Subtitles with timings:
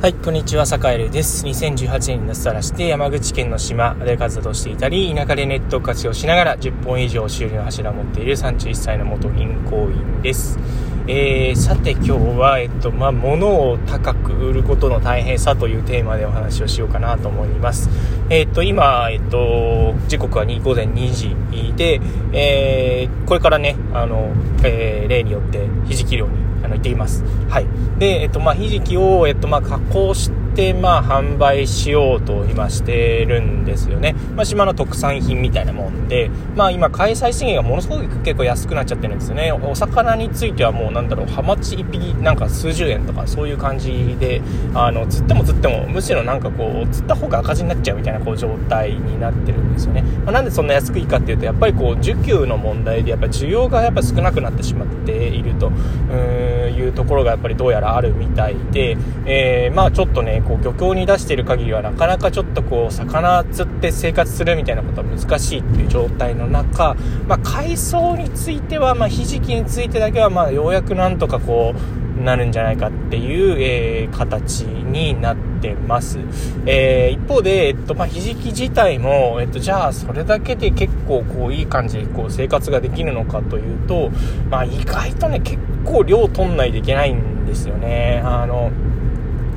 [0.00, 1.44] はい、こんにちは、坂井です。
[1.44, 10.58] 2018年に脱サラして山口県の島で活動していたり、田舎でネット活用しながら10本以上収入の柱を持っている31歳の元銀行員です。
[11.06, 17.90] えー、さて今日は、えっと、まあ、物を高く売ることの大変さというテーマでお話をしようかなと思います。
[18.30, 22.00] えっと、今、えっと、時刻は午前2時で、
[22.32, 24.32] えー、これからね、あの、
[24.64, 27.24] えー、例によってひじき漁にあの行っています。
[27.48, 27.66] はい。
[27.98, 34.14] で、えっと、まあ、ひじきを、えっと、まあ、加工して、まあ、販売しようと今してるんですよね。
[34.34, 39.52] まあ、島の特産品みたいなもんで、まあ、今、開催資源がものすごく結構安くなっちゃってるんですよね。
[39.52, 44.42] お魚についてはもう、なんだろう、ハマチ1匹、なんか数十円とか、そういう感じで、
[44.74, 50.02] あの、釣っても釣っても、むしろなんかこう、釣った方が赤字になっちゃうみたいな、こう、状態になってるんですよね。
[50.24, 55.68] まあ、なんでそんな安くいいかっていうと、やっぱりこう、需給の問題で、やっぱ需要がやっぱ少なくなってしまっていると。
[55.68, 76.18] うーんいうところがやっぱりどうやらあるみたいで、えー、まあちょっとねこう漁協に出している限りはなかなかちょっとこう魚釣って生活するみたいなことは難しいっていう状態の中、まあ、海藻については、まあ、ひじきについてだけはまあようやくなんとかこうなるんじゃないかっていう、えー、形になってます。
[76.66, 84.10] えー、一方で、えっと、まあ、ひじき自体も、えっと、じゃあ、それだけで結構、こう、いい感じで、こう、生活ができるのかというと、
[84.50, 88.20] まあ、意外とね、結構量取んないといけないんですよね。
[88.24, 88.70] あの、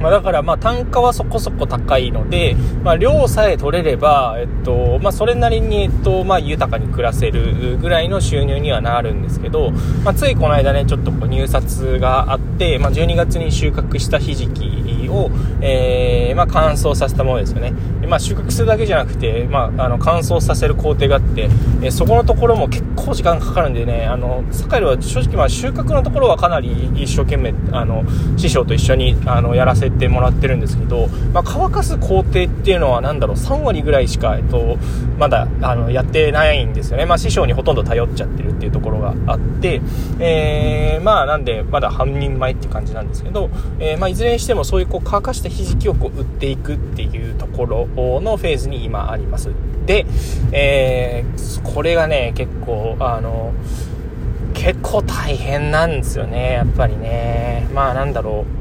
[0.00, 9.70] まあ、だからまあ単価はそこそこ高いので、まあ、量さえ取れれば、えっとまあ、それなりに、えっとまあ、豊かに暮らせるぐらいの収入にはなるんですけど、
[10.04, 17.72] まあ、ついこの間ねちょっとこう入札があって、まあ、12月に収穫したひじきを、えーまあ、乾燥させたものですよね。
[18.10, 21.48] まあ、収穫するだけじゃなくて、まあ、あの乾燥させる工程があって、
[21.80, 28.04] えそこのところも結構時間かかるんでねあの坂井は正直まあ収穫のところはかなり一生懸命あの
[28.36, 34.76] 師匠と一緒にあのやらせてもらってるんですけど、まあ、乾かす工程っていうのは何だろう3割ぐらいしか、えっと、
[35.18, 39.80] まだあのやってないんですよね、まあ、師匠にほとんど頼っちゃってるっていうところがあって、
[40.18, 47.88] えー、まあなんでまだ半人前って感じなんですけど、えー、まあ、いずれにしてもそういうこう乾かしたひじきをこう売っていくっていうところ
[48.22, 49.50] のフェーズに今あります。
[49.86, 50.06] で、
[50.52, 53.52] えー、これがね、結構、あの、
[54.54, 57.66] 結構大変なんですよね、やっぱりね。
[57.74, 58.60] まあなんだろう。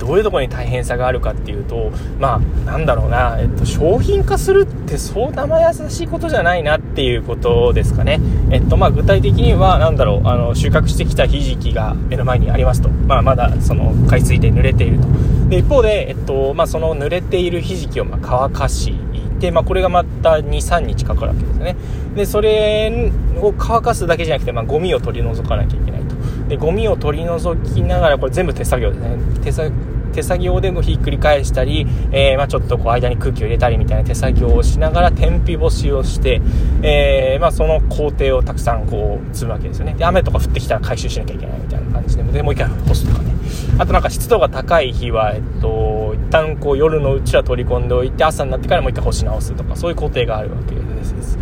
[0.00, 8.18] どういうとこに大変さがあるかっていうと、まあ、なんだろうな、えっと、商品化するってそう生優しいことじゃないなっていうことですかね。
[8.50, 12.88] えっと、まあ、具体的には、なんだろう、あの、収穫してきたひじきが目の前にありますと。
[12.88, 15.06] まあ、まだ、その、海水で濡れていると。
[15.50, 18.94] で、一方で、えっと、まあ、その濡れているひじきを、ま乾かし、
[19.40, 21.76] で、まあ、これがまた2、3日かかるわけですね。
[22.14, 26.14] で、それを乾かすだけじゃなくて、まあ、ゴミを取り除かなきゃいけないと。
[26.48, 29.16] で、ゴミを取り除きながら、これ全部手作業ですね。
[29.42, 29.72] 手作
[30.10, 36.40] 手作業でもひっくり返したり、えー、まあ、ちょっとこう間に空気を入れたりみたいな手作業をしながら天日干しをして、
[36.82, 39.94] えー、まあ、その工程をたくさんこう積むわけですよね。
[39.94, 43.30] で雨とか降ってきたら回収しなきゃいけないみたいな感じででもう一回干すとかね。
[43.78, 51.38] あとなんか湿度が高い日は、えっと、一旦こう夜のうちは取り込んでおいて朝になってからもう一回干し直すとかそういう工程があるわけです。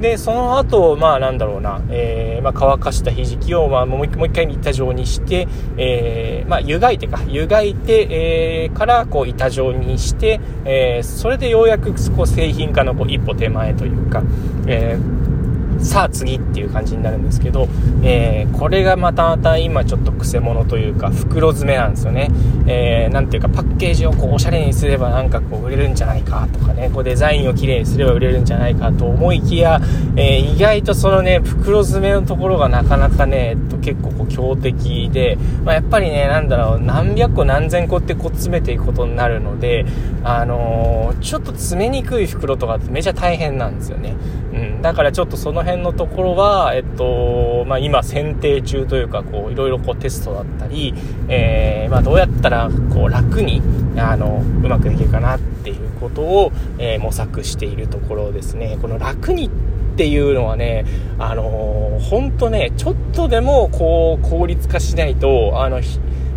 [0.00, 5.48] で、その後、まあなんだろうな、えー、まあ乾かしたひじきを、まあもう一回板状にして、
[5.78, 14.22] えー、まあ湯がいてか、湯がいて、えー、からこう板状にして、えー、それでようやくこう製品化のこう一歩手前というか、
[14.66, 15.35] えー
[15.80, 17.68] さあ次っていう感じになるんですけど、
[18.02, 22.30] えー、これがまたまた今ちょっとくせ者というか袋詰めなんですよね。
[22.68, 29.80] えー、ていうかパッケージをこうおしゃれにすればなんかこう売れるんじゃないかとかね、こうデザインをきれいにすれば売れるんじゃないかと思いきや、
[30.16, 39.84] えー、意外とそのね、袋詰めのところがなかなかね、えっと、結構こう強敵で、まあ、やっぱりね、なんだろう、何百個何千個ってこう詰めていくことになるので、
[40.24, 44.16] あのー、ちょっと詰めにくい袋とかってめちゃ大変なんですよね。
[44.52, 50.94] うん、だからちょっとその辺のところは、えっと、まあ、今選定中というか、こう、いろいろこうテストだったり、
[51.28, 53.60] えー、まあ、どうやったら、こう、楽に、
[53.98, 58.78] あの、うまくできるかなっていうことを、えー、模索しているところですね。
[58.80, 59.50] この楽にっ
[59.96, 60.84] ていうのはね、
[61.18, 65.80] あのー、ほんとね、ちょっとでも、こう、効率化しないと、あの、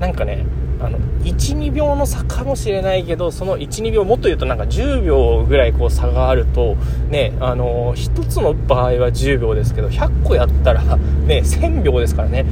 [0.00, 0.44] なんかね、
[0.80, 0.98] あの
[1.32, 6.76] 12秒の差かもしれないけどその12秒もっと言うとなんか10秒ぐらいこう差があると
[7.08, 12.44] ねあの1つの場合は10秒ですけど100個やったらね1000秒ですからね、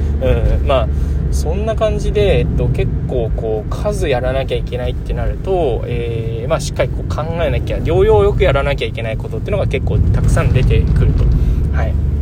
[0.59, 0.87] うん、まあ
[1.31, 11.23] そんな感じで、えっと、結構こう数やらなきゃいけないってなると、えー、まあ、しっかりこう考えなきゃ療養よくやらなきゃいけないことっていうのが結構たくさん出てくると。
[11.75, 12.12] はい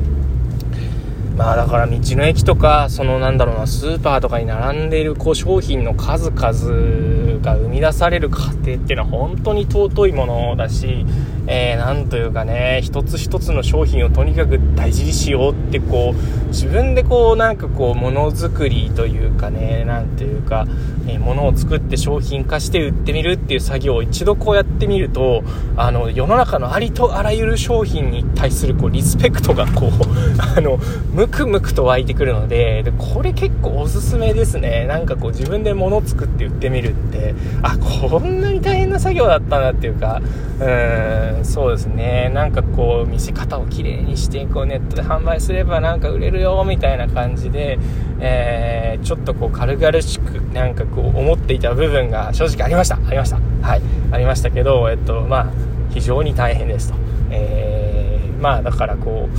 [1.41, 11.03] まあだから道の駅とか、そのなんだろうな、スーパーとかに並んでいるこう商品の数々が生み出される過程っていうのは本当に尊いものだし、
[11.47, 20.67] えー、なんというかね、一つ一つの商品をとにかく大事にしようってこう、自分でこうなんかこうものづくりというかね、なんていうか、
[21.07, 25.43] えー、物を作って商品化して売ってみるっていう作業を一度こうやってみると、
[25.75, 29.91] あの、世の中のありとあらゆる商品に対するこうリスペクトがこう、
[30.57, 30.79] あの、
[31.13, 34.85] ムクムクと湧いてくるのででこれ結構おすすめですね。
[34.87, 37.35] なんかこう自分で物作って売ってみるって。
[37.61, 40.21] あこんなに大変な作業だったなっていうか。
[40.61, 42.29] うんそうですね。
[42.33, 47.79] なんかこう見せ方をきれいにしてこうネットで販売すればなんか売れるよみたいな感じで、
[48.21, 52.95] えー、ちょっとこう軽々しくなんかこう思っていた部分が正直ありました。
[52.95, 53.37] ありました。
[53.61, 53.81] はい。
[54.11, 55.47] ありましたけどえっとまあ
[55.89, 56.97] 非常に大変ですと、
[57.31, 59.37] えー、まあだからこう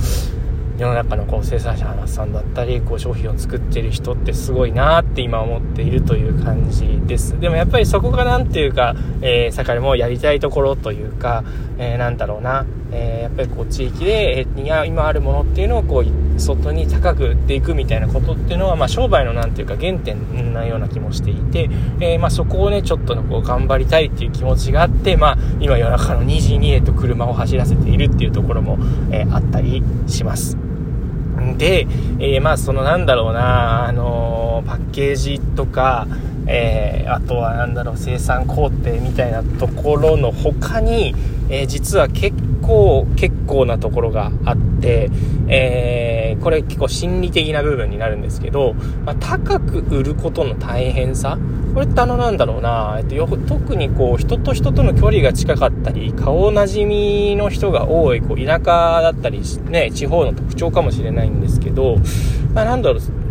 [0.81, 7.39] 世の中のこう生産者さんだったりこう商品を作ってる人ってすごいなって今思っているという感じです。
[7.39, 11.43] でもやっぱりそこが何ていうか、えー、もやりたいところというか、
[11.77, 21.69] えー、なんだろうな、えー、やっぱりこう地域で、えー、今あるものっていうのをこう外に高く売っていくみたいなことっていうのは、まあ、商売の何ていうか原点なような気もしていて、
[21.99, 28.77] えー、まあ、そこをねちょっとこう頑張りたいっていう気持ちがあって、まあ、今夜中の2時に、えと車を走らせているっていうところも、
[29.11, 30.57] えあったりします。
[31.57, 31.87] で、
[32.19, 36.07] えー、まあそのなんだろうな、あのー、パッケージとか、
[36.47, 41.15] えー、あとはなんだろう、生産工程みたいなところの他に、
[41.49, 45.11] え実は結構、結構なところがあって、
[45.47, 48.73] えこれ結構心理的な部分になるんですけど、
[49.05, 51.37] まあ、高く売ることの大変さ
[51.73, 61.95] これってあのなんだろうな、えっと、よ特にこう人と人との距離が近かったり顔なじみの人が多いこう田舎だったり、ね、地方の特徴かもしれないんですけど、
[62.53, 63.22] まあ、なんだろう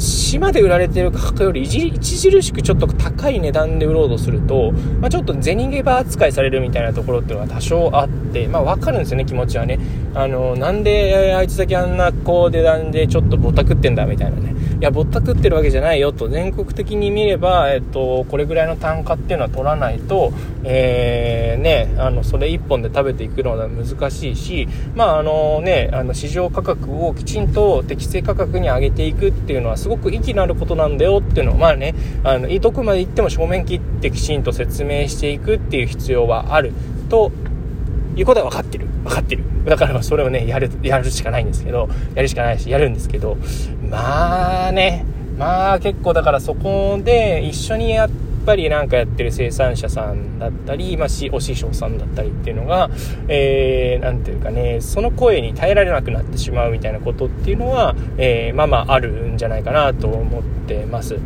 [0.00, 9.78] 島で売られてる価格より著しくちょっと高い値段で売ろうとすると、まあ、ちょっと銭ゲバ扱いされるみたいなところっていうのは多少あって、まあ、分かるんですよね、気持ちはね。
[10.14, 14.50] あの、なんであいつだけあんなこう値段でちょっとぼったくってんだみたいなね。
[14.80, 20.32] いや、ぼったくってるわけじゃないよと、全国的に見れば、えっと、これぐらいの単価っていうのは取らないと、
[20.64, 31.94] えー、ね、あの、それ1本で食べていくのは難しいし、まあ、あのね、あの、市場価格をきちんと適正価格に上げていくっていうのはすごごく息のあることなんだよっていうのを、まあね、
[32.24, 36.72] あの、どこまで行っても正面切ってきちんと説明していくっていう必要はある
[37.08, 37.32] と
[38.16, 38.86] いうことは分かってる。
[39.04, 39.44] 分かってる。
[39.64, 43.36] だからそれをね、やる、やるしかないんですけど、やるしかないし、やるんですけど、
[43.90, 45.04] まあね、
[45.38, 52.90] まあ結構だからそこで一緒にやってっぱりなんかやってる生産者さんだったり、まあ、お師匠さんだったりっていうのが、
[53.28, 61.18] えー、なんていうかね、その声に耐えられなくなってしまうみたいなことっていうのは、えー、まあまああるんじゃないかなと思ってます。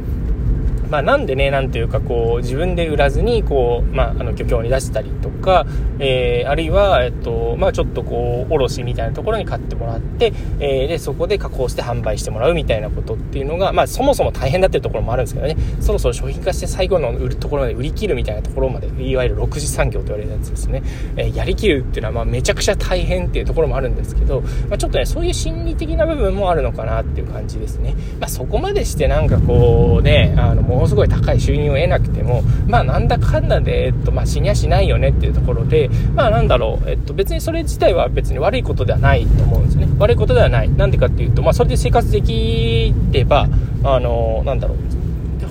[0.90, 5.66] まあ、なんでね、なんていうか、こう、自分で売らずに、こう、まあ、あの、漁協に出したりとか、
[5.98, 20.82] えー、あるいは、えっと、まあ、ちょっとこう、卸みたいなところに買ってもらって、えー、で、そこで加工して販売してもらうみたいなことっていうのが、まあ、そもそも大変だっていうところもあるんですけどね、そろそろ商品化して最後の売るところまで売り切るみたいなところまで、いわゆる6次産業と言われるやつですね、
[21.16, 27.94] えー、やりきるっていうのは、まあ、めちゃくちゃ大変っていうところもあるんですけど、まあ、ちょっとね、そういう心理的な部分もあるのかなっていう感じですね。
[28.20, 39.88] まあ、そこまでしてなんかこうね、あの、ものすごい高い収入を得なくても、まあなんだかんだで、えっと、まあ死にゃしないよねっていうところで、まあなんだろう、えっと別にそれ自体は別に悪いことではないと思うんですね。
[39.98, 40.70] 悪いことではない。
[40.70, 43.48] なんでかっていうと、まあそれで生活できれば、
[43.84, 44.78] あの、なんだろう、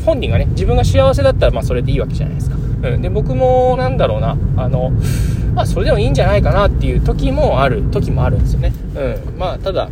[0.06, 2.58] 本人がね、自分が幸せだったら、まあそれでいいわけじゃないですか。
[2.84, 3.02] うん。
[3.02, 4.92] で、僕も、なんだろうな、あの、
[5.56, 8.74] まあそれでもいいんじゃないかなっていう時もある、時もあるんですよね。
[8.96, 9.40] うん。
[9.40, 9.90] まあただ、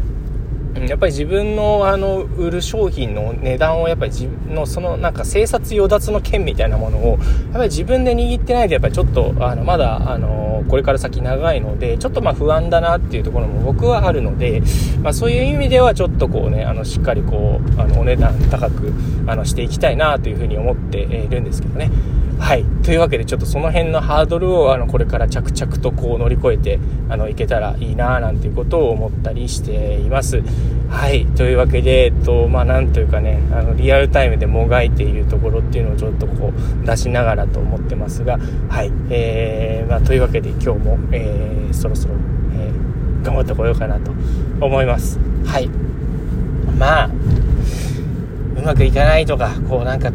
[0.87, 7.19] やっぱり自分のあの売る商品の値段をやっぱり自分のそのなんか生殺与奪の剣みたいなものをやっ
[7.53, 14.61] ぱり自分で握ってないとやっぱりちょっとあのまだあのこれから先長いのでちょっとまあ不安だなっていうところも僕はあるので、
[15.01, 18.93] まあ、そういう意味ではちょっとこうねあのしっかりこうあのお値段高く
[19.27, 21.89] あのしていきたいなというふうに思っているんですけどね。
[22.41, 22.65] はい。
[22.83, 30.41] というわけで、ちょっとその辺のハードルを、あの、これから着々とこう乗り越えて、あの、いけたらいいななんていうことを思ったりしています。
[30.89, 31.27] はい。
[31.27, 38.39] というわけで、えっと、まあ、なんというかね、あの、リアルタイムでもがいているところっていうのをちょっとこう、出しながらと思ってますが、
[38.69, 38.91] はい。
[39.11, 42.15] えー、まあ、というわけで今日も、えー、そろそろ、
[42.53, 44.12] えー、頑張ってこようかなと
[44.60, 45.20] 思います。
[45.46, 45.67] はい。
[46.77, 47.10] まあ、
[48.58, 50.12] うまくいかないとか、こうなんか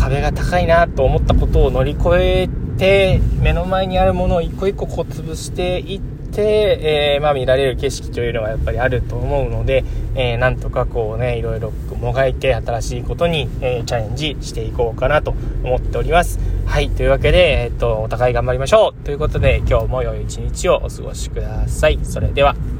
[0.00, 16.38] 壁が高いなと思ったことを乗り越えて、目の前にあるものを一個一個こう潰していって、て、えー、まあ、見られる景色というのはやっぱりあると思うので、えー、なんとかこうねいろいろもがいて新しいことに、えー、チャレンジしていこうかなと思っております。
[16.66, 19.04] はいというわけで、えっとお互い頑張りましょう。
[19.04, 21.98] ということで今日も良い一日をお過ごしください。
[22.02, 22.77] それでは。